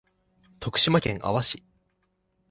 [0.59, 1.63] 徳島県阿波市